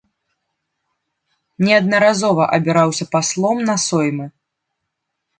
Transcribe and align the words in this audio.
Неаднаразова 1.67 2.47
абіраўся 2.57 3.05
паслом 3.13 3.57
на 3.69 3.75
соймы. 3.85 4.25